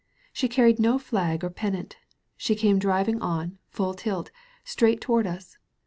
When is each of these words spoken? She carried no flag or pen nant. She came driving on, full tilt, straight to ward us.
She 0.33 0.49
carried 0.49 0.79
no 0.79 0.97
flag 0.97 1.43
or 1.43 1.51
pen 1.51 1.73
nant. 1.73 1.97
She 2.35 2.55
came 2.55 2.79
driving 2.79 3.21
on, 3.21 3.59
full 3.69 3.93
tilt, 3.93 4.31
straight 4.63 4.99
to 5.01 5.11
ward 5.11 5.27
us. 5.27 5.59